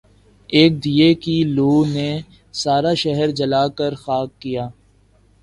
ایک 0.49 0.71
دیے 0.83 1.09
کی 1.23 1.37
لو 1.55 1.73
نے 1.93 2.09
سارا 2.61 2.93
شہر 3.03 3.27
جلا 3.37 3.63
کر 3.77 3.91
خاک 4.03 4.29
کیا 4.41 4.65